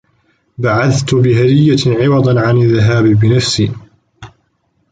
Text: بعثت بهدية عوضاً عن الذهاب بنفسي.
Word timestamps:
بعثت 0.57 1.15
بهدية 1.15 1.77
عوضاً 2.05 2.41
عن 2.41 2.57
الذهاب 2.57 3.03
بنفسي. 3.05 3.71